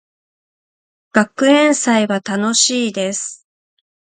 [1.11, 3.47] 学園祭は楽しいです。